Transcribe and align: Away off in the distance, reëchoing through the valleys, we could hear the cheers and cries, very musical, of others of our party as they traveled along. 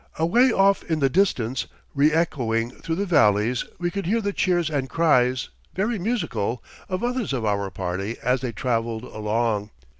Away 0.17 0.51
off 0.51 0.81
in 0.89 0.97
the 0.97 1.11
distance, 1.11 1.67
reëchoing 1.95 2.81
through 2.81 2.95
the 2.95 3.05
valleys, 3.05 3.65
we 3.77 3.91
could 3.91 4.07
hear 4.07 4.19
the 4.19 4.33
cheers 4.33 4.67
and 4.71 4.89
cries, 4.89 5.49
very 5.75 5.99
musical, 5.99 6.63
of 6.89 7.03
others 7.03 7.33
of 7.33 7.45
our 7.45 7.69
party 7.69 8.17
as 8.23 8.41
they 8.41 8.51
traveled 8.51 9.03
along. 9.03 9.69